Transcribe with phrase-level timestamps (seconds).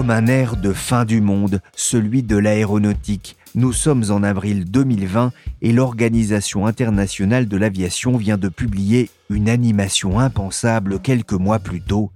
[0.00, 3.36] Comme un air de fin du monde, celui de l'aéronautique.
[3.54, 10.18] Nous sommes en avril 2020 et l'Organisation internationale de l'aviation vient de publier une animation
[10.18, 12.10] impensable quelques mois plus tôt.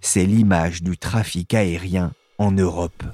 [0.00, 3.04] C'est l'image du trafic aérien en Europe.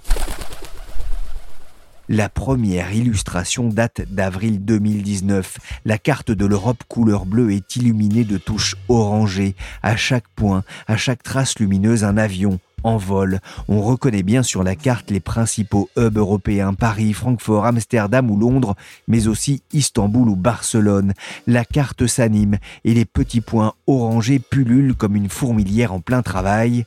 [2.09, 5.59] La première illustration date d'avril 2019.
[5.85, 9.55] La carte de l'Europe couleur bleue est illuminée de touches orangées.
[9.83, 13.41] À chaque point, à chaque trace lumineuse, un avion, en vol.
[13.69, 18.77] On reconnaît bien sur la carte les principaux hubs européens, Paris, Francfort, Amsterdam ou Londres,
[19.09, 21.15] mais aussi Istanbul ou Barcelone.
[21.47, 26.87] La carte s'anime et les petits points orangés pullulent comme une fourmilière en plein travail.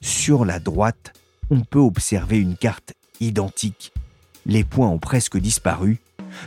[0.00, 1.12] Sur la droite,
[1.50, 3.92] on peut observer une carte identique
[4.48, 5.98] les points ont presque disparu.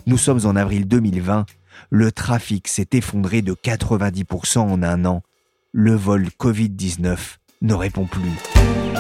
[0.08, 1.46] Nous sommes en avril 2020.
[1.90, 5.22] Le trafic s'est effondré de 90% en un an.
[5.72, 7.18] Le vol Covid-19
[7.62, 8.91] ne répond plus.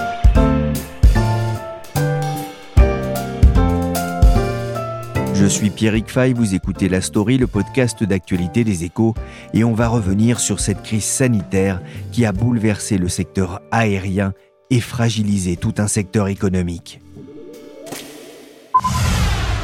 [5.41, 9.15] Je suis Pierrick Fay, vous écoutez La Story, le podcast d'actualité des échos,
[9.55, 11.81] et on va revenir sur cette crise sanitaire
[12.11, 14.33] qui a bouleversé le secteur aérien
[14.69, 17.01] et fragilisé tout un secteur économique.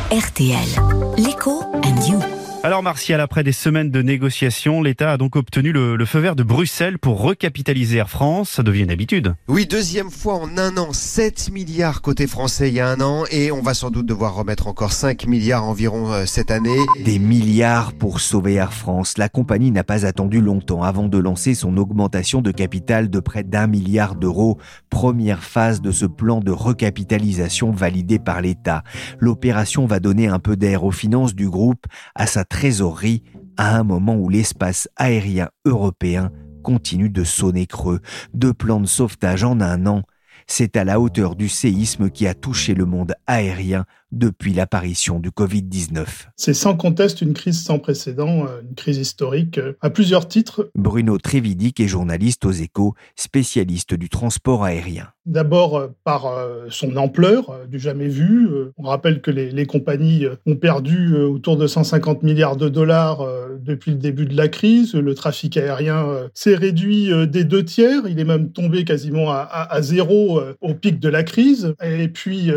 [0.09, 0.67] RTL.
[1.15, 2.36] L'écho and you.
[2.63, 6.41] Alors Martial, après des semaines de négociations, l'État a donc obtenu le, feu vert de
[6.41, 8.49] Bruxelles pour recapitaliser Air France.
[8.49, 9.35] Ça devient une habitude.
[9.47, 13.25] Oui, deuxième fois en un an, 7 milliards côté français il y a un an
[13.29, 16.79] et on va sans doute devoir remettre encore 5 milliards environ euh, cette année.
[17.05, 19.17] Des milliards pour sauver Air France.
[19.19, 23.43] La compagnie n'a pas attendu longtemps avant de lancer son augmentation de capital de près
[23.43, 24.57] d'un milliard d'euros.
[24.89, 28.83] Première phase de ce plan de recapitalisation validé par l'État.
[29.19, 31.85] L'opération va donner un peu d'air aux finances du groupe,
[32.15, 33.23] à sa trésorerie
[33.57, 36.31] à un moment où l'espace aérien européen
[36.63, 38.01] continue de sonner creux.
[38.33, 40.03] Deux plans de sauvetage en un an,
[40.47, 45.29] c'est à la hauteur du séisme qui a touché le monde aérien depuis l'apparition du
[45.29, 46.05] Covid-19.
[46.35, 50.69] C'est sans conteste une crise sans précédent, euh, une crise historique euh, à plusieurs titres.
[50.75, 55.09] Bruno Trévidic est journaliste aux échos, spécialiste du transport aérien.
[55.25, 56.27] D'abord euh, par
[56.69, 58.49] son ampleur, du jamais vu.
[58.77, 63.25] On rappelle que les, compagnies ont perdu autour de 150 milliards de dollars
[63.59, 64.93] depuis le début de la crise.
[64.93, 68.07] Le trafic aérien s'est réduit des deux tiers.
[68.07, 71.73] Il est même tombé quasiment à, à zéro au pic de la crise.
[71.83, 72.51] Et puis,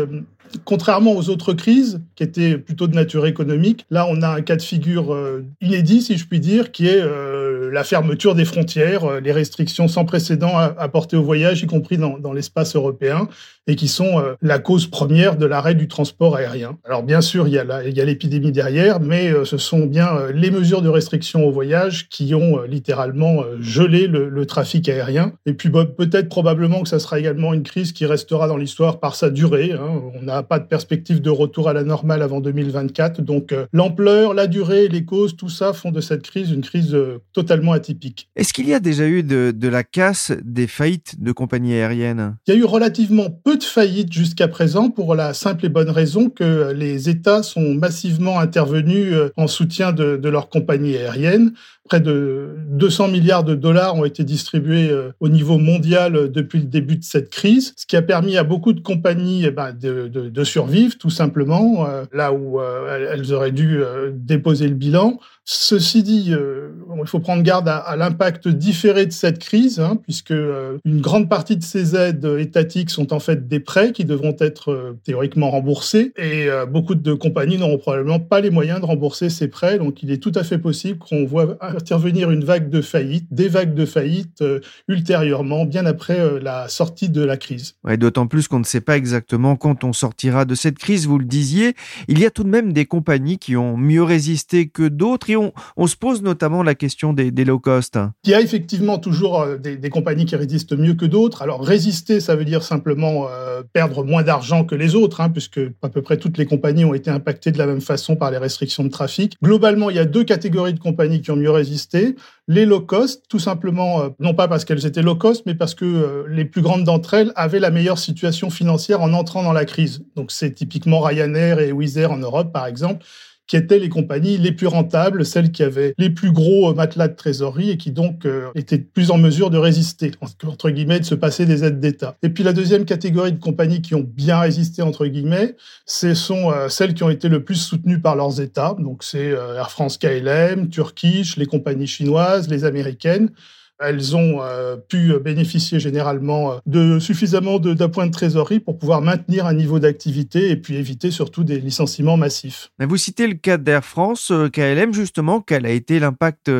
[0.65, 4.55] contrairement aux autres crises qui étaient plutôt de nature économique, là on a un cas
[4.55, 9.05] de figure euh, inédit, si je puis dire, qui est euh, la fermeture des frontières,
[9.05, 13.27] euh, les restrictions sans précédent apportées au voyage, y compris dans, l'espace européen,
[13.67, 16.77] et qui sont la cause première de l'arrêt du transport aérien.
[16.83, 20.89] Alors bien sûr, il y a l'épidémie derrière, mais ce sont bien les mesures de
[20.89, 25.33] restriction au voyage qui ont littéralement gelé le, trafic aérien.
[25.45, 29.15] Et puis peut-être probablement que ça sera également une crise qui restera dans l'histoire par
[29.15, 29.73] sa durée.
[29.73, 30.01] Hein.
[30.21, 33.21] On a pas de perspective de retour à la normale avant 2024.
[33.21, 36.93] Donc euh, l'ampleur, la durée, les causes, tout ça font de cette crise une crise
[36.93, 38.29] euh, totalement atypique.
[38.35, 42.35] Est-ce qu'il y a déjà eu de, de, la casse des faillites de compagnies aériennes?
[42.47, 45.89] Il y a eu relativement peu de faillites jusqu'à présent pour la simple et bonne
[45.89, 51.53] raison que les États sont massivement intervenus euh, en soutien de, de leurs compagnies aériennes.
[51.91, 54.89] Près de 200 milliards de dollars ont été distribués
[55.19, 58.71] au niveau mondial depuis le début de cette crise, ce qui a permis à beaucoup
[58.71, 63.81] de compagnies eh ben, de, survivre, tout simplement, euh, là où euh, elles auraient dû
[63.83, 65.19] euh, déposer le bilan.
[65.43, 70.31] Ceci dit, euh, il faut prendre garde à, l'impact différé de cette crise, hein, puisque
[70.31, 74.35] euh, une grande partie de ces aides étatiques sont en fait des prêts qui devront
[74.39, 79.29] être euh, théoriquement remboursés, et beaucoup de compagnies n'auront probablement pas les moyens de rembourser
[79.29, 79.79] ces prêts.
[79.79, 83.47] Donc, il est tout à fait possible qu'on voit intervenir une vague de faillite, des
[83.47, 84.43] vagues de faillite
[84.87, 87.75] ultérieurement, bien après la sortie de la crise.
[87.83, 91.07] Ouais, D'autant plus qu'on ne sait pas exactement quand on sortira de cette crise.
[91.07, 91.75] Vous le disiez,
[92.07, 95.87] il y a tout de même des compagnies qui ont mieux résisté que d'autres on,
[95.87, 97.97] se pose notamment la question des, low cost.
[98.23, 101.41] Il y a effectivement toujours euh, des, compagnies qui résistent mieux que d'autres.
[101.41, 105.59] Alors résister, ça veut dire simplement euh, perdre moins d'argent que les autres, hein, puisque
[105.81, 108.37] à peu près toutes les compagnies ont été impactées de la même façon par les
[108.37, 109.35] restrictions de trafic.
[109.43, 112.15] Globalement, il y a deux catégories de compagnies qui ont mieux résisté.
[112.47, 115.75] Les low cost, tout simplement, euh, non pas parce qu'elles étaient low cost, mais parce
[115.75, 119.65] que les plus grandes d'entre elles avaient la meilleure situation financière en entrant dans la
[119.65, 120.03] crise.
[120.15, 123.05] Donc c'est typiquement Ryanair et Wizz Air en Europe, par exemple
[123.47, 127.07] qui étaient les compagnies les plus rentables, celles qui avaient les plus gros euh, matelas
[127.07, 131.05] de trésorerie et qui donc euh, étaient plus en mesure de résister, entre guillemets, de
[131.05, 132.15] se passer des aides d'État.
[132.23, 135.55] Et puis la deuxième catégorie de compagnies qui ont bien résisté, entre guillemets,
[135.85, 138.75] ce sont euh, celles qui ont été le plus soutenues par leurs États.
[138.79, 143.31] Donc c'est Air France KLM, Turkish, les compagnies chinoises, les américaines.
[143.81, 149.01] Elles ont euh, pu bénéficier généralement euh, de suffisamment d'appoints de, de trésorerie pour pouvoir
[149.01, 152.69] maintenir un niveau d'activité et puis éviter surtout des licenciements massifs.
[152.79, 156.51] Mais vous citez le cas d'Air France, euh, KLM justement, quel a été l'impact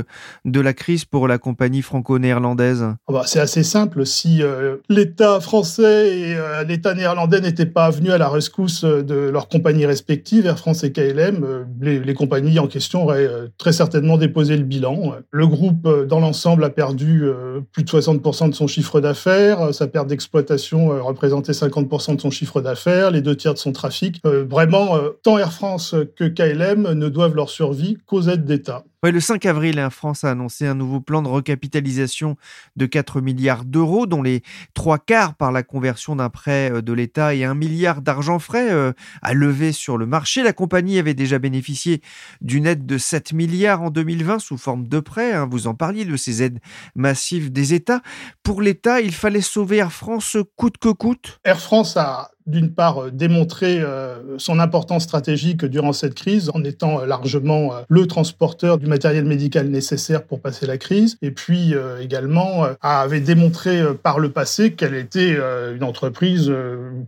[0.45, 2.83] de la crise pour la compagnie franco-néerlandaise?
[2.83, 4.05] Ah bah, C'est assez simple.
[4.05, 4.41] Si
[4.89, 10.45] l'État français et l'État néerlandais n'étaient pas venus à la rescousse de leurs compagnies respectives,
[10.45, 15.15] Air France et KLM, les, les compagnies en question auraient très certainement déposé le bilan.
[15.31, 19.61] Le groupe, dans l'ensemble, a perdu euh, plus de 60% de son chiffre d'affaires.
[19.61, 23.59] Euh, sa perte d'exploitation euh, représentait 50% de son chiffre d'affaires, les deux tiers de
[23.59, 24.21] son trafic.
[24.23, 29.45] vraiment, tant Air France que KLM ne doivent leur survie qu'aux aides d'État le 5
[29.47, 32.37] avril, Air France a annoncé un nouveau plan de recapitalisation
[32.75, 34.43] de 4 milliards d'euros, dont les
[34.75, 38.71] trois quarts par la conversion d'un prêt euh, de l'État et un milliard d'argent frais
[38.71, 38.93] euh,
[39.23, 40.43] à lever sur le marché.
[40.43, 42.01] La compagnie avait déjà bénéficié
[42.41, 45.33] d'une aide de 7 milliards en 2020 sous forme de prêt.
[45.33, 45.47] Hein.
[45.49, 46.59] vous en parliez de ces aides
[46.95, 48.01] massives des États.
[48.43, 51.39] Pour l'État, il fallait sauver Air France coûte que coûte?
[51.43, 56.63] Air France a d'une part, euh, démontrer euh, son importance stratégique durant cette crise en
[56.63, 61.73] étant euh, largement le transporteur du matériel médical nécessaire pour passer la crise, et puis
[62.01, 65.37] également avait démontré par le passé qu'elle était
[65.75, 66.51] une entreprise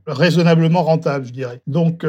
[0.08, 1.62] raisonnablement rentable, je dirais.
[1.68, 2.06] Donc,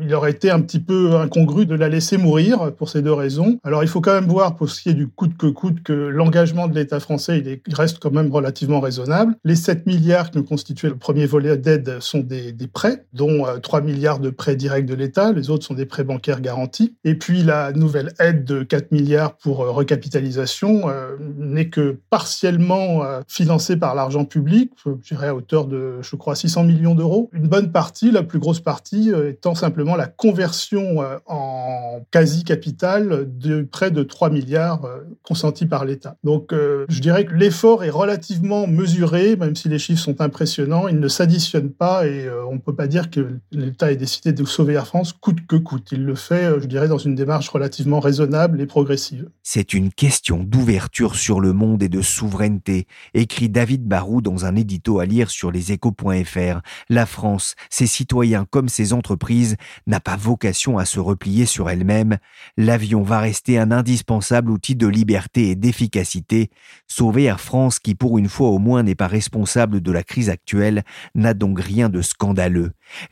[0.00, 3.58] il aurait été un petit peu incongru de la laisser mourir pour ces deux raisons.
[3.64, 5.92] Alors, il faut quand même voir, pour ce qui est du coût que coûte, que
[5.92, 9.36] l'engagement de l'État français, il, reste quand même relativement raisonnable.
[9.44, 13.80] Les 7 milliards qui constituaient le premier volet d'aide sont des des prêts, dont 3
[13.80, 16.94] euh, milliards de prêts directs de l'État, les autres sont des prêts bancaires garantis.
[17.04, 23.02] Et puis la nouvelle aide de 4 milliards pour euh, recapitalisation euh, n'est que partiellement
[23.28, 27.30] financée par l'argent public, je dirais à hauteur de, je crois, 600 millions d'euros.
[27.32, 33.90] Une bonne partie, la plus grosse partie, étant simplement la conversion en quasi-capital de près
[33.90, 34.88] de 3 milliards
[35.22, 36.16] consentis par l'État.
[36.24, 41.00] Donc je dirais que l'effort est relativement mesuré, même si les chiffres sont impressionnants, il
[41.00, 44.74] ne s'additionne pas et on ne peut pas dire que l'État ait décidé de sauver
[44.74, 45.88] Air France coûte que coûte.
[45.92, 49.28] Il le fait, euh, je dirais, dans une démarche relativement raisonnable et progressive.
[49.42, 54.56] C'est une question d'ouverture sur le monde et de souveraineté, écrit David Barou dans un
[54.56, 56.60] édito à lire sur leséchos.fr.
[56.88, 59.56] La France, ses citoyens comme ses entreprises,
[59.86, 62.18] n'a pas vocation à se replier sur elle-même.
[62.56, 66.50] L'avion va rester un indispensable outil de liberté et d'efficacité.
[66.86, 70.30] Sauver Air France, qui pour une fois au moins n'est pas responsable de la crise
[70.30, 72.33] actuelle, n'a donc rien de scandaleux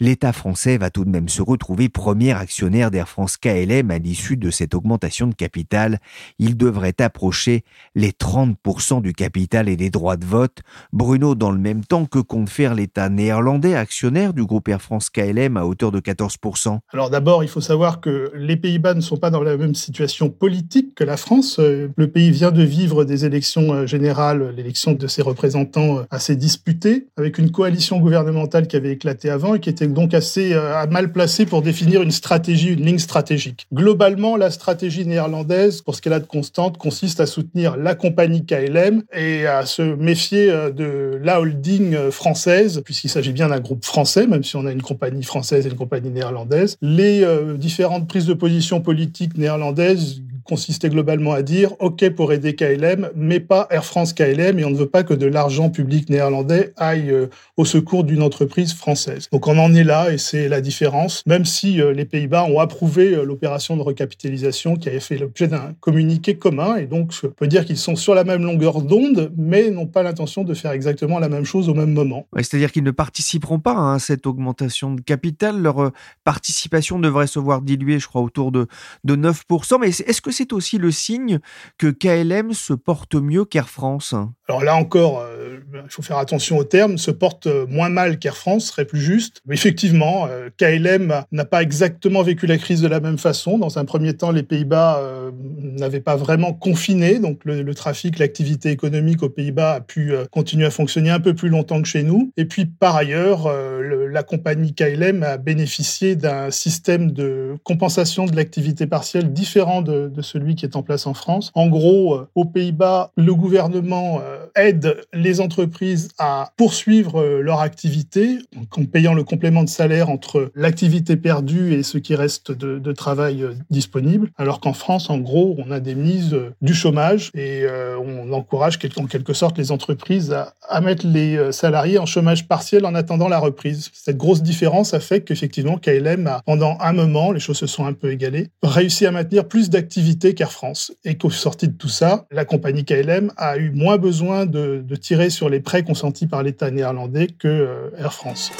[0.00, 4.36] L'État français va tout de même se retrouver premier actionnaire d'Air France KLM à l'issue
[4.36, 6.00] de cette augmentation de capital.
[6.38, 7.64] Il devrait approcher
[7.94, 10.58] les 30% du capital et des droits de vote.
[10.92, 15.10] Bruno, dans le même temps, que compte faire l'État néerlandais actionnaire du groupe Air France
[15.10, 19.16] KLM à hauteur de 14% Alors d'abord, il faut savoir que les Pays-Bas ne sont
[19.16, 21.58] pas dans la même situation politique que la France.
[21.58, 26.36] Le pays vient de vivre des élections euh, générales, l'élection de ses représentants euh, assez
[26.36, 30.86] disputées, avec une coalition gouvernementale qui avait éclaté avant et qui était donc assez euh,
[30.86, 33.66] mal placé pour définir une stratégie, une ligne stratégique.
[33.72, 38.44] Globalement, la stratégie néerlandaise, pour ce qu'elle a de constante, consiste à soutenir la compagnie
[38.44, 43.60] KLM et à se méfier euh, de la holding euh, française, puisqu'il s'agit bien d'un
[43.60, 46.76] groupe français, même si on a une compagnie française et une compagnie néerlandaise.
[46.80, 47.24] Les
[47.56, 53.40] différentes prises de position politiques néerlandaises consistait globalement à dire OK pour aider KLM, mais
[53.40, 57.10] pas Air France KLM, et on ne veut pas que de l'argent public néerlandais aille
[57.10, 59.28] euh, au secours d'une entreprise française.
[59.32, 62.60] Donc on en est là, et c'est la différence, même si euh, les Pays-Bas ont
[62.60, 67.26] approuvé euh, l'opération de recapitalisation qui avait fait l'objet d'un communiqué commun, et donc je
[67.26, 70.72] peux dire qu'ils sont sur la même longueur d'onde, mais n'ont pas l'intention de faire
[70.72, 72.26] exactement la même chose au même moment.
[72.36, 75.92] C'est-à-dire qu'ils ne participeront pas à cette augmentation de capital, leur
[76.24, 78.66] participation devrait se voir diluée, je crois, autour de,
[79.04, 81.40] de 9%, mais est-ce que c'est aussi le signe
[81.78, 84.14] que KLM se porte mieux qu'Air France?
[84.52, 88.36] Alors là encore, euh, il faut faire attention aux termes, se porte moins mal qu'Air
[88.36, 89.40] France, serait plus juste.
[89.46, 93.56] Mais effectivement, euh, KLM n'a pas exactement vécu la crise de la même façon.
[93.56, 95.30] Dans un premier temps, les Pays-Bas euh,
[95.62, 100.70] n'avaient pas vraiment confiné, donc le, trafic, l'activité économique aux Pays-Bas a pu continuer à
[100.70, 102.30] fonctionner un peu plus longtemps que chez nous.
[102.36, 108.36] Et puis par ailleurs, le, la compagnie KLM a bénéficié d'un système de compensation de
[108.36, 111.50] l'activité partielle différent de, celui qui est en place en France.
[111.54, 117.60] En gros, euh, aux Pays-Bas, le gouvernement euh, aide les entreprises à poursuivre euh, leur
[117.60, 122.92] activité en payant le complément de salaire entre l'activité perdue et ce qui reste de,
[122.92, 124.30] travail disponible.
[124.36, 127.64] Alors qu'en France, en gros, on des mises du chômage et
[127.98, 132.84] on encourage en quelque sorte les entreprises à, à mettre les salariés en chômage partiel
[132.84, 133.90] en attendant la reprise.
[133.92, 137.86] Cette grosse différence a fait qu'effectivement KLM a, pendant un moment, les choses se sont
[137.86, 140.92] un peu égalées, réussi à maintenir plus d'activité qu'Air France.
[141.04, 144.96] Et qu'au sorti de tout ça, la compagnie KLM a eu moins besoin de, de
[144.96, 148.52] tirer sur les prêts consentis par l'État néerlandais que euh, Air France.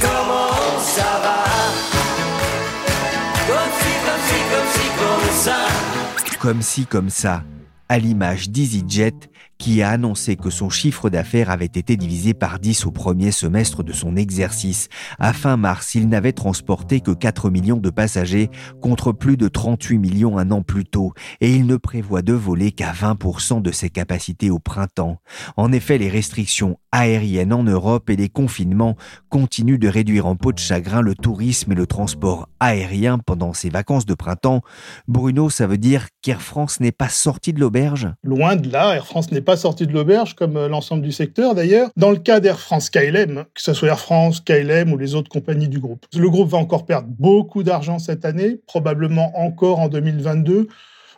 [0.00, 1.44] Comment ça va?
[3.48, 5.56] Comme si, comme si, comme si, comme ça.
[6.40, 7.42] Comme si, comme ça,
[7.88, 9.14] à l'image d'EasyJet
[9.58, 13.82] qui a annoncé que son chiffre d'affaires avait été divisé par 10 au premier semestre
[13.82, 14.88] de son exercice.
[15.18, 18.50] À fin mars, il n'avait transporté que 4 millions de passagers
[18.80, 22.72] contre plus de 38 millions un an plus tôt et il ne prévoit de voler
[22.72, 25.18] qu'à 20% de ses capacités au printemps.
[25.56, 28.96] En effet, les restrictions aériennes en Europe et les confinements
[29.28, 33.70] continuent de réduire en peau de chagrin le tourisme et le transport aérien pendant ces
[33.70, 34.62] vacances de printemps.
[35.06, 38.08] Bruno, ça veut dire qu'Air France n'est pas sorti de l'auberge?
[38.22, 41.54] Loin de là, Air France n'est pas sorti de l'auberge, comme euh, l'ensemble du secteur
[41.54, 41.88] d'ailleurs.
[41.96, 45.30] Dans le cas d'Air France KLM, que ce soit Air France, KLM ou les autres
[45.30, 49.88] compagnies du groupe, le groupe va encore perdre beaucoup d'argent cette année, probablement encore en
[49.88, 50.68] 2022.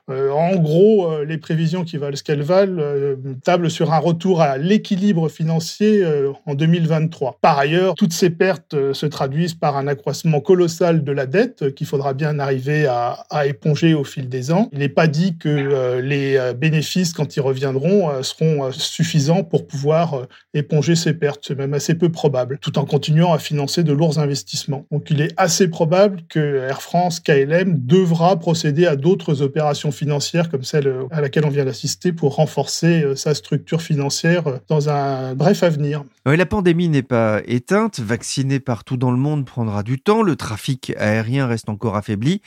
[0.08, 3.98] Euh, en gros, euh, les prévisions qui valent ce qu'elles valent euh, tablent sur un
[3.98, 6.04] retour à l'équilibre financier
[6.46, 7.38] en 2023.
[7.40, 11.86] Par ailleurs, toutes ces pertes se traduisent par un accroissement colossal de la dette qu'il
[11.86, 14.68] faudra bien arriver à, à, éponger au fil des ans.
[14.72, 20.96] Il n'est pas dit que les bénéfices, quand ils reviendront, seront suffisants pour pouvoir éponger
[20.96, 21.44] ces pertes.
[21.46, 24.86] C'est même assez peu probable, tout en continuant à financer de lourds investissements.
[24.90, 30.50] Donc il est assez probable que Air France, KLM devra procéder à d'autres opérations financière
[30.50, 34.88] comme celle à laquelle on vient d'assister pour renforcer euh, sa structure financière euh, dans
[34.88, 36.04] un bref avenir.
[36.26, 40.92] La pandémie n'est pas éteinte, vacciner partout dans le monde prendra du temps, le trafic
[40.98, 42.40] aérien reste encore affaibli.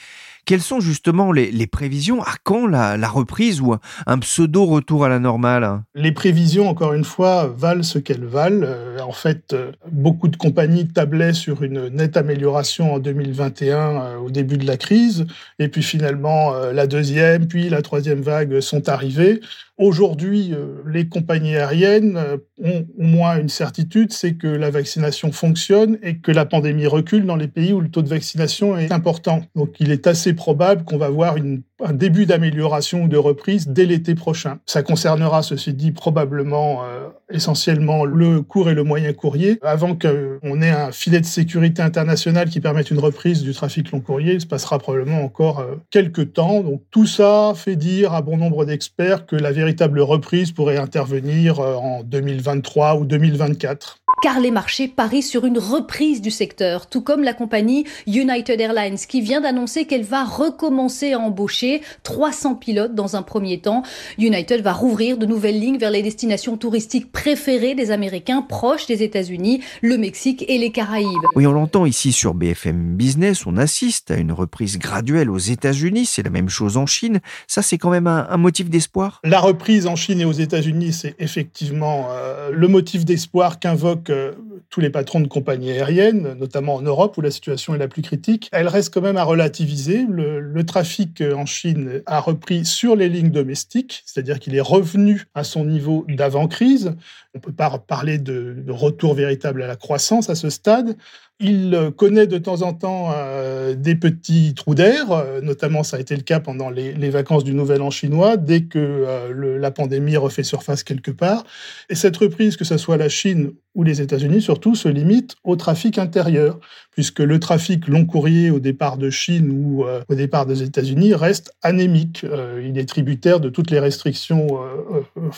[0.45, 2.21] Quelles sont justement les, prévisions?
[2.21, 5.81] À quand la, reprise ou un pseudo retour à la normale?
[5.95, 8.65] Les prévisions, encore une fois, valent ce qu'elles valent.
[8.65, 14.17] Euh, en fait, euh, beaucoup de compagnies tablaient sur une nette amélioration en 2021 euh,
[14.17, 15.25] au début de la crise,
[15.59, 19.39] et puis finalement la deuxième, puis la troisième vague sont arrivées.
[19.83, 25.33] Aujourd'hui, euh, les compagnies aériennes euh, ont au moins une certitude, c'est que la vaccination
[25.33, 28.93] fonctionne et que la pandémie recule dans les pays où le taux de vaccination est
[28.93, 29.41] important.
[29.57, 33.67] Donc il est assez probable qu'on va voir une, un début d'amélioration ou de reprise
[33.67, 34.59] dès l'été prochain.
[34.65, 39.59] Ça concernera, ceci dit, probablement euh, essentiellement le court et le moyen courrier.
[39.61, 43.99] Avant qu'on ait un filet de sécurité international qui permette une reprise du trafic long
[43.99, 46.61] courrier, il se passera probablement encore euh, quelques temps.
[46.61, 51.59] Donc tout ça fait dire à bon nombre d'experts que la véritable reprise pourrait intervenir
[51.59, 57.01] euh, en 2023 ou 2024 car les marchés parient sur une reprise du secteur, tout
[57.01, 62.95] comme la compagnie United Airlines qui vient d'annoncer qu'elle va recommencer à embaucher 300 pilotes
[62.95, 63.83] dans un premier temps.
[64.17, 69.03] United va rouvrir de nouvelles lignes vers les destinations touristiques préférées des Américains proches des
[69.03, 71.09] États-Unis, le Mexique et les Caraïbes.
[71.35, 76.05] Oui, on l'entend ici sur BFM Business, on assiste à une reprise graduelle aux États-Unis,
[76.05, 77.19] c'est la même chose en Chine.
[77.47, 79.19] Ça, c'est quand même un, un motif d'espoir?
[79.25, 84.42] La reprise en Chine et aux États-Unis, c'est effectivement euh, le motif d'espoir qu'invoque to
[84.69, 88.01] tous les patrons de compagnies aériennes, notamment en Europe où la situation est la plus
[88.01, 90.05] critique, elle reste quand même à relativiser.
[90.10, 95.43] Le, trafic en Chine a repris sur les lignes domestiques, c'est-à-dire qu'il est revenu à
[95.43, 96.95] son niveau d'avant-crise.
[97.33, 100.95] On ne peut pas parler de, retour véritable à la croissance à ce stade,
[101.39, 106.00] il connaît de temps en temps euh, des petits trous d'air, euh, notamment ça a
[106.00, 110.15] été le cas pendant les, vacances du Nouvel An chinois, dès que euh, la pandémie
[110.15, 111.43] refait surface quelque part.
[111.89, 115.55] Et cette reprise, que ce soit la Chine ou les États-Unis, surtout, se limite au
[115.55, 116.59] trafic intérieur,
[116.91, 121.15] puisque le trafic long courrier au départ de Chine ou euh, au départ des États-Unis
[121.15, 122.23] reste anémique.
[122.23, 124.59] Euh, il est tributaire de toutes les restrictions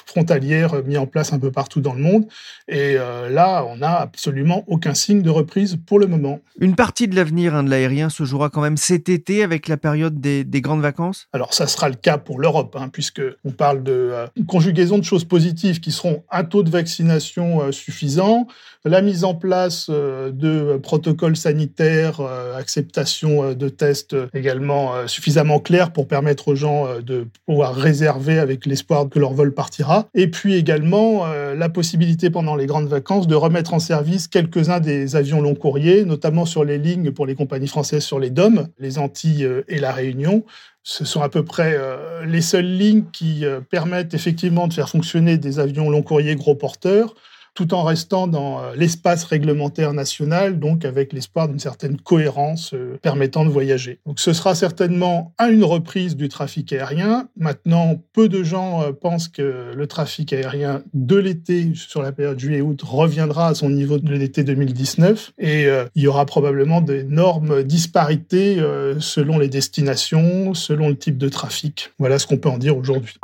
[0.06, 2.26] frontalières mises en place un peu partout dans le monde.
[2.68, 6.40] Et là, on n'a absolument aucun signe de reprise pour le moment.
[6.60, 9.78] Une partie de l'avenir hein, de l'aérien se jouera quand même cet été avec la
[9.78, 11.28] période des, des grandes vacances?
[11.34, 15.04] Alors ça sera le cas pour l'Europe, hein, puisque on parle de euh, conjugaison de
[15.04, 18.48] choses positives qui seront un taux de vaccination euh, suffisant,
[18.96, 25.60] la mise en place euh, de protocoles sanitaires, euh, acceptation euh, de tests également suffisamment
[25.60, 30.30] clairs pour permettre aux gens de pouvoir réserver avec l'espoir que leur vol partira, et
[30.30, 35.42] puis également la possibilité pendant les grandes vacances de remettre en service quelques-uns des avions
[35.42, 39.48] long courrier, notamment sur les lignes pour les compagnies françaises sur les DOM, les Antilles
[39.68, 40.44] et la Réunion.
[40.84, 41.78] Ce sont à peu près
[42.26, 47.16] les seules lignes qui permettent effectivement de faire fonctionner des avions long courrier gros porteurs,
[47.56, 53.00] tout en restant dans euh, l'espace réglementaire national, donc avec l'espoir d'une certaine cohérence euh,
[53.02, 54.00] permettant de voyager.
[54.06, 57.30] Donc ce sera certainement à une reprise du trafic aérien.
[57.38, 62.38] Maintenant, peu de gens euh, pensent que le trafic aérien de l'été, sur la période
[62.38, 65.32] juillet-août, reviendra à son niveau de l'été 2019.
[65.40, 68.58] Et il y aura probablement d'énormes disparités
[69.00, 71.92] selon les destinations, selon le type de trafic.
[72.00, 73.16] Voilà ce qu'on peut en dire aujourd'hui.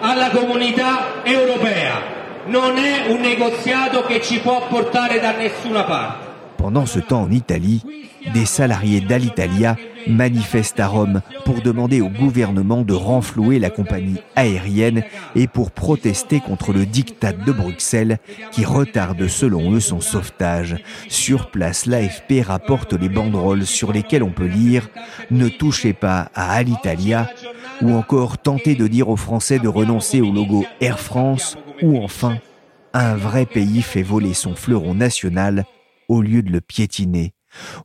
[0.00, 2.14] Alla comunità europea.
[2.46, 3.24] Non è un
[4.06, 6.24] che ci può portare da nessuna parte.
[6.56, 7.80] Pendant ce temps en Italie,
[8.32, 9.76] des salariés d'Alitalia
[10.08, 15.02] manifestent à Rome pour demander au gouvernement de renflouer la compagnie aérienne
[15.34, 18.18] et pour protester contre le diktat de Bruxelles
[18.52, 20.76] qui retarde selon eux son sauvetage.
[21.08, 24.88] Sur place, l'AFP rapporte les banderoles sur lesquelles on peut lire
[25.30, 27.28] Ne touchez pas à Alitalia
[27.82, 32.38] ou encore tenter de dire aux Français de renoncer au logo Air France ou enfin
[32.92, 35.64] un vrai pays fait voler son fleuron national
[36.08, 37.34] au lieu de le piétiner.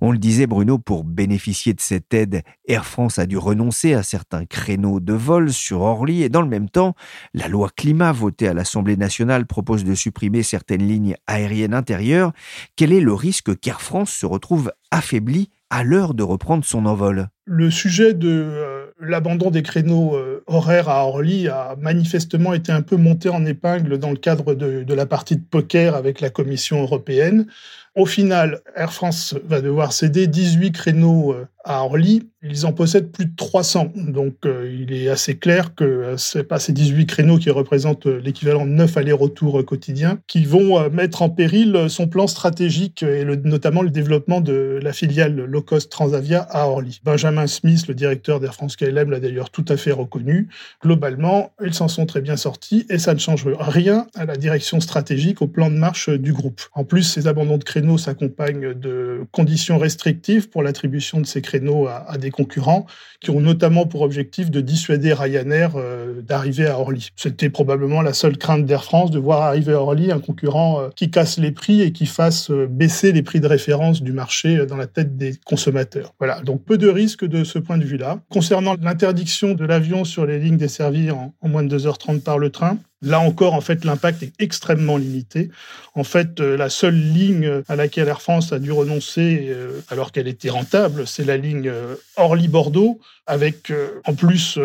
[0.02, 4.04] On le disait Bruno, pour bénéficier de cette aide, Air France a dû renoncer à
[4.04, 6.96] certains créneaux de vol sur Orly et dans le même temps,
[7.34, 12.32] la loi climat votée à l'Assemblée nationale propose de supprimer certaines lignes aériennes intérieures.
[12.76, 17.30] Quel est le risque qu'Air France se retrouve affaibli à l'heure de reprendre son envol?
[17.46, 22.82] Le sujet de euh, l'abandon des créneaux euh, horaires à Orly a manifestement été un
[22.82, 26.82] peu monté en épingle dans le cadre de, la partie de poker avec la Commission
[26.82, 27.48] européenne.
[27.96, 32.30] Au final, Air France va devoir céder 18 créneaux euh, à Orly.
[32.44, 33.94] Ils en possèdent plus de 300.
[33.96, 38.08] Donc, euh, il est assez clair que euh, c'est pas ces 18 créneaux qui représentent
[38.08, 43.26] euh, l'équivalent de 9 allers-retours quotidiens qui vont mettre en péril son plan stratégique et
[43.26, 47.00] notamment le développement de la filiale low cost Transavia à Orly.
[47.04, 50.48] Benjamin Smith, le directeur d'Air France KLM, l'a d'ailleurs tout à fait reconnu.
[50.82, 54.80] Globalement, ils s'en sont très bien sortis et ça ne change rien à la direction
[54.80, 56.62] stratégique, au plan de marche du groupe.
[56.74, 61.88] En plus, ces abandons de créneaux s'accompagnent de conditions restrictives pour l'attribution de ces créneaux
[61.88, 62.86] à, des concurrents
[63.20, 67.10] qui ont notamment pour objectif de dissuader Ryanair euh, d'arriver à Orly.
[67.16, 70.90] C'était probablement la seule crainte d'Air France de voir arriver à Orly un concurrent euh,
[70.96, 74.66] qui casse les prix et qui fasse euh, baisser les prix de référence du marché
[74.66, 76.14] dans la tête des consommateurs.
[76.20, 78.20] Voilà, donc peu de risques de ce point de vue-là.
[78.30, 82.50] Concernant l'interdiction de l'avion sur les lignes desservies en, en moins de 2h30 par le
[82.50, 85.50] train, Là encore, en fait, l'impact est extrêmement limité.
[85.96, 90.12] En fait, euh, la seule ligne à laquelle Air France a dû renoncer, euh, alors
[90.12, 93.72] qu'elle était rentable, c'est la ligne euh, Orly-Bordeaux, avec
[94.06, 94.60] en plus,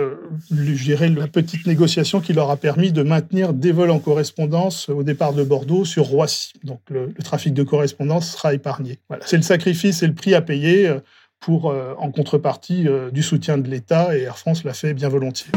[0.51, 4.89] je dirais, la petite négociation qui leur a permis de maintenir des vols en correspondance
[4.89, 6.55] au départ de Bordeaux sur Roissy.
[6.65, 8.99] Donc le, trafic de correspondance sera épargné.
[9.25, 10.93] C'est le sacrifice et le prix à payer
[11.39, 11.67] pour,
[11.99, 15.53] en contrepartie du soutien de l'État, et Air France l'a fait bien volontiers.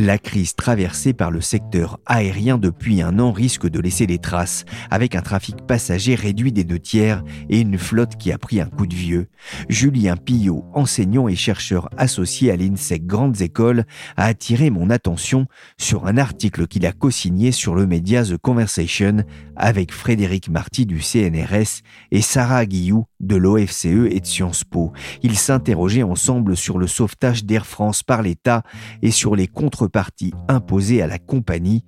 [0.00, 4.64] La crise traversée par le secteur aérien depuis un an risque de laisser des traces,
[4.92, 8.66] avec un trafic passager réduit des deux tiers et une flotte qui a pris un
[8.66, 9.26] coup de vieux.
[9.68, 15.46] Julien Pillot, enseignant et chercheur associé à l'INSEC Grandes Écoles, a attiré mon attention
[15.78, 19.24] sur un article qu'il a co-signé sur le média The Conversation
[19.58, 24.92] avec Frédéric Marty du CNRS et Sarah Guillou de l'OFCE et de Sciences Po.
[25.22, 28.62] Ils s'interrogeaient ensemble sur le sauvetage d'Air France par l'État
[29.02, 31.84] et sur les contreparties imposées à la compagnie.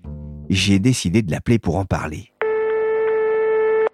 [0.48, 2.29] J'ai décidé de l'appeler pour en parler.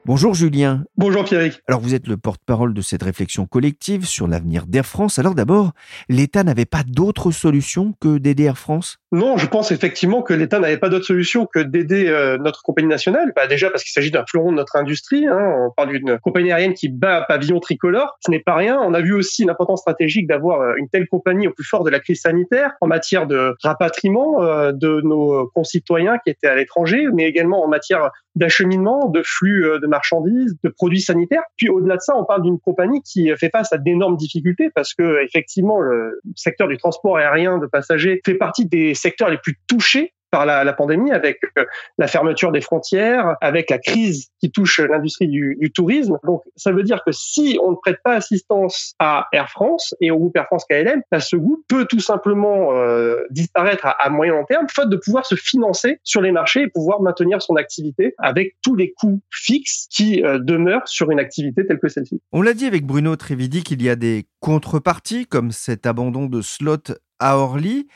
[0.07, 0.85] Bonjour Julien.
[0.97, 1.61] Bonjour Pierrick.
[1.67, 5.19] Alors vous êtes le porte-parole de cette réflexion collective sur l'avenir d'Air France.
[5.19, 5.73] Alors d'abord,
[6.09, 8.99] l'État n'avait pas d'autre solution que d'aider Air France?
[9.11, 12.87] Non, je pense effectivement que l'État n'avait pas d'autre solution que d'aider euh, notre compagnie
[12.87, 13.33] nationale.
[13.35, 15.27] Bah, déjà parce qu'il s'agit d'un fleuron de notre industrie.
[15.27, 15.67] Hein.
[15.67, 18.17] On parle d'une compagnie aérienne qui bat pavillon tricolore.
[18.25, 18.79] Ce n'est pas rien.
[18.81, 21.91] On a vu aussi l'importance stratégique d'avoir euh, une telle compagnie au plus fort de
[21.91, 27.07] la crise sanitaire en matière de rapatriement euh, de nos concitoyens qui étaient à l'étranger,
[27.13, 31.43] mais également en matière d'acheminement, de flux de marchandises, de produits sanitaires.
[31.57, 34.95] Puis au-delà de ça, on parle d'une compagnie qui fait face à d'énormes difficultés parce
[34.95, 39.59] que effectivement le secteur du transport aérien de passagers fait partie des secteurs les plus
[39.67, 41.65] touchés par la, pandémie, avec euh,
[41.99, 46.19] la fermeture des frontières, avec la crise qui touche l'industrie du, tourisme.
[46.25, 50.11] Donc, ça veut dire que si on ne prête pas assistance à Air France et
[50.11, 54.33] au groupe Air France KLM, bah, ce groupe peut tout simplement euh, disparaître à, moyen
[54.33, 58.15] long terme, faute de pouvoir se financer sur les marchés et pouvoir maintenir son activité
[58.19, 62.21] avec tous les coûts fixes qui euh, demeurent sur une activité telle que celle-ci.
[62.33, 66.41] On l'a dit avec Bruno Trévidi qu'il y a des contreparties comme cet abandon de
[66.41, 67.89] slot à Orly.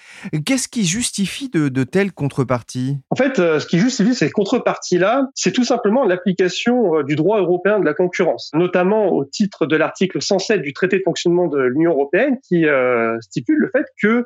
[0.45, 2.99] Qu'est-ce qui justifie de, telles contreparties?
[3.11, 7.39] En fait, euh, ce qui justifie ces contreparties-là, c'est tout simplement l'application euh, du droit
[7.39, 11.59] européen de la concurrence, notamment au titre de l'article 107 du traité de fonctionnement de
[11.59, 14.25] l'Union européenne qui euh, stipule le fait que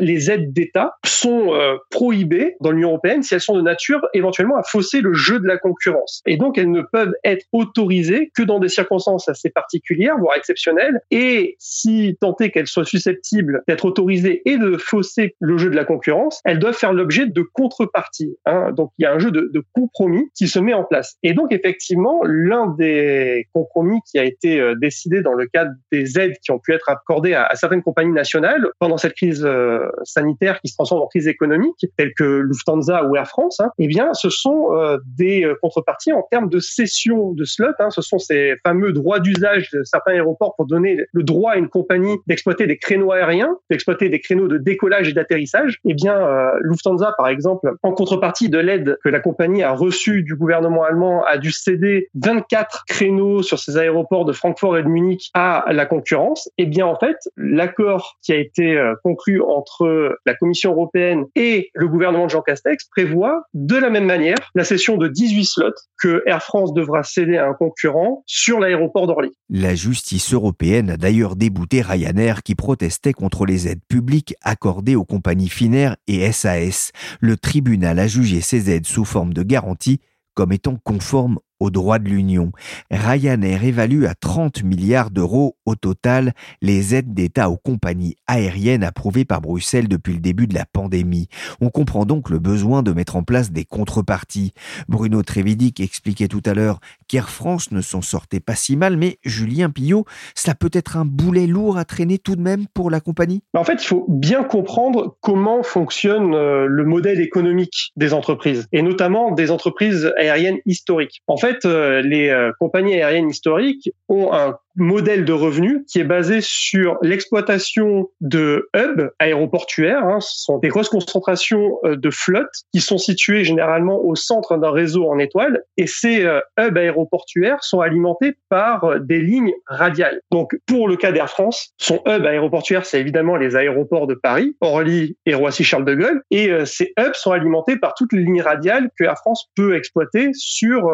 [0.00, 1.50] les aides d'État sont
[1.90, 5.46] prohibées dans l'Union européenne si elles sont de nature éventuellement à fausser le jeu de
[5.46, 6.22] la concurrence.
[6.24, 11.02] Et donc, elles ne peuvent être autorisées que dans des circonstances assez particulières, voire exceptionnelles.
[11.10, 15.76] Et si tant est qu'elles soient susceptibles d'être autorisées et de fausser le jeu de
[15.76, 18.36] la concurrence, elles doivent faire l'objet de contreparties.
[18.46, 18.72] Hein.
[18.72, 21.16] Donc, il y a un jeu de, compromis qui se met en place.
[21.22, 26.18] Et donc, effectivement, l'un des compromis qui a été euh, décidé dans le cadre des
[26.18, 30.60] aides qui ont pu être accordées à, certaines compagnies nationales pendant cette crise euh, sanitaire
[30.60, 34.14] qui se transforme en crise économique, telle que Lufthansa ou Air France, hein, eh bien,
[34.14, 37.66] ce sont euh, des contreparties en termes de cession de slots.
[37.78, 41.56] Hein, ce sont ces fameux droits d'usage de certains aéroports pour donner le droit à
[41.56, 45.78] une compagnie d'exploiter des créneaux aériens, d'exploiter des créneaux de décollage et d'atterrissage.
[45.84, 46.16] Eh bien,
[46.60, 51.24] Lufthansa, par exemple, en contrepartie de l'aide que la compagnie a reçue du gouvernement allemand,
[51.24, 55.86] a dû céder 24 créneaux sur ses aéroports de Francfort et de Munich à la
[55.86, 56.48] concurrence.
[56.58, 61.70] Eh bien, en fait, l'accord qui a été conclu en entre la Commission européenne et
[61.74, 65.70] le gouvernement de Jean Castex prévoit de la même manière la cession de 18 slots
[65.98, 69.30] que Air France devra céder à un concurrent sur l'aéroport d'Orly.
[69.48, 74.05] La justice européenne a d'ailleurs débouté Ryanair qui protestait contre les aides publiques
[74.42, 76.92] accordées aux compagnies Finnair et SAS.
[77.20, 80.00] Le tribunal a jugé ces aides sous forme de garantie
[80.34, 82.52] comme étant conformes aux droits de l'Union.
[82.90, 89.24] Ryanair évalue à 30 milliards d'euros au total les aides d'État aux compagnies aériennes approuvées
[89.24, 91.28] par Bruxelles depuis le début de la pandémie.
[91.60, 94.52] On comprend donc le besoin de mettre en place des contreparties.
[94.88, 99.18] Bruno Trévidic expliquait tout à l'heure qu'Air France ne s'en sortait pas si mal, mais
[99.24, 103.00] Julien Pillot, cela peut être un boulet lourd à traîner tout de même pour la
[103.00, 103.42] compagnie?
[103.54, 108.82] En fait, il faut bien comprendre comment fonctionne euh, le modèle économique des entreprises, et
[108.82, 111.22] notamment des entreprises aériennes historiques.
[111.26, 115.98] En fait, fait, euh, les euh, compagnies aériennes historiques ont un modèle de revenu qui
[115.98, 120.04] est basé sur l'exploitation de hubs aéroportuaires.
[120.04, 120.20] Hein.
[120.20, 124.70] Ce sont des grosses concentrations euh, de flottes qui sont situées généralement au centre d'un
[124.70, 125.62] réseau en étoile.
[125.76, 130.20] Et ces euh, hubs aéroportuaires sont alimentés par euh, des lignes radiales.
[130.30, 134.56] Donc, pour le cas d'Air France, son hub aéroportuaire, c'est évidemment les aéroports de Paris,
[134.60, 136.22] Orly et Roissy-Charles de Gaulle.
[136.30, 140.30] Et ces hubs sont alimentés par toutes les lignes radiales que Air France peut exploiter
[140.34, 140.90] sur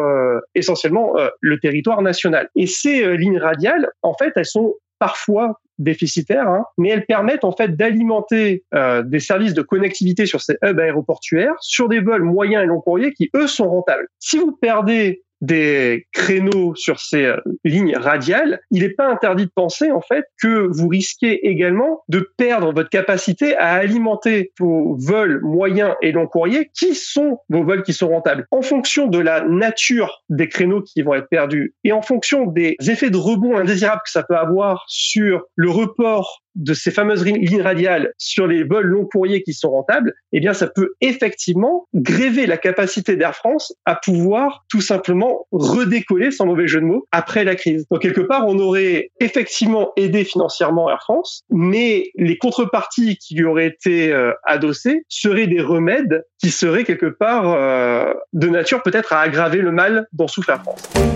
[0.55, 2.49] essentiellement le territoire national.
[2.55, 7.51] Et ces lignes radiales en fait, elles sont parfois déficitaires, hein, mais elles permettent en
[7.51, 12.63] fait d'alimenter euh, des services de connectivité sur ces hubs aéroportuaires sur des vols moyens
[12.63, 14.07] et long courriers qui eux sont rentables.
[14.19, 19.51] Si vous perdez des créneaux sur ces euh, lignes radiales, il n'est pas interdit de
[19.53, 25.41] penser en fait que vous risquez également de perdre votre capacité à alimenter vos vols
[25.43, 28.47] moyens et long courriers qui sont vos vols qui sont rentables.
[28.51, 32.77] En fonction de la nature des créneaux qui vont être perdus et en fonction des
[32.87, 37.61] effets de rebond indésirables que ça peut avoir sur le report de ces fameuses lignes
[37.61, 42.45] radiales sur les vols long courriers qui sont rentables, eh bien, ça peut effectivement gréver
[42.45, 47.43] la capacité d'Air France à pouvoir tout simplement redécoller, sans mauvais jeu de mots, après
[47.43, 47.85] la crise.
[47.91, 53.45] Donc, quelque part, on aurait effectivement aidé financièrement Air France, mais les contreparties qui lui
[53.45, 59.13] auraient été euh, adossées seraient des remèdes qui seraient quelque part euh, de nature peut-être
[59.13, 61.12] à aggraver le mal dont souffre Air France.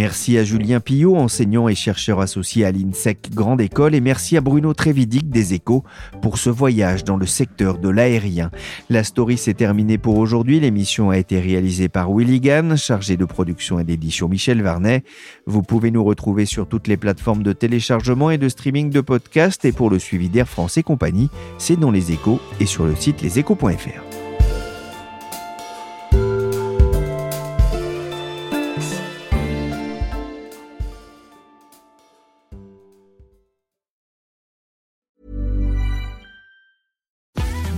[0.00, 4.40] Merci à Julien Pillot, enseignant et chercheur associé à l'INSEC Grande École, et merci à
[4.40, 5.84] Bruno Trévidic des Échos
[6.22, 8.50] pour ce voyage dans le secteur de l'aérien.
[8.88, 10.58] La story s'est terminée pour aujourd'hui.
[10.58, 15.04] L'émission a été réalisée par Willy Gann, chargé de production et d'édition Michel Varnet.
[15.44, 19.66] Vous pouvez nous retrouver sur toutes les plateformes de téléchargement et de streaming de podcasts.
[19.66, 22.96] Et pour le suivi d'Air France et compagnie, c'est dans les échos et sur le
[22.96, 24.09] site leséchos.fr.